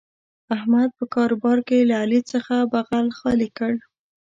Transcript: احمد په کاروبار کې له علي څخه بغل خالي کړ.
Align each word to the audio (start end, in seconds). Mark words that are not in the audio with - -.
احمد 0.55 0.89
په 0.97 1.05
کاروبار 1.15 1.57
کې 1.67 1.87
له 1.89 1.95
علي 2.01 2.21
څخه 2.31 2.55
بغل 2.73 3.05
خالي 3.17 3.49
کړ. 3.57 3.73